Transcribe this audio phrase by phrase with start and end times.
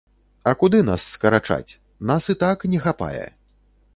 [0.51, 1.77] А куды нас скарачаць,
[2.11, 3.25] нас і так не хапае.